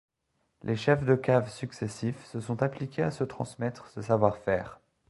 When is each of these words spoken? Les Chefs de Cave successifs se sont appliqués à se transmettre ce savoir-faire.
Les 0.63 0.75
Chefs 0.75 1.03
de 1.05 1.13
Cave 1.13 1.51
successifs 1.51 2.25
se 2.25 2.39
sont 2.39 2.63
appliqués 2.63 3.03
à 3.03 3.11
se 3.11 3.23
transmettre 3.23 3.87
ce 3.89 4.01
savoir-faire. 4.01 4.79